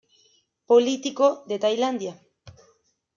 Político 0.69 1.25
de 1.49 1.55
Tailandia. 1.63 2.13